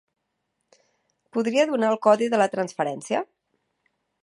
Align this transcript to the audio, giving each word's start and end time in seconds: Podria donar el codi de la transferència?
Podria 1.37 1.67
donar 1.73 1.91
el 1.95 1.99
codi 2.07 2.31
de 2.35 2.41
la 2.43 2.49
transferència? 2.55 3.25